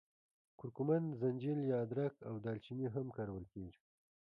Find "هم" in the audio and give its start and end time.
2.95-3.07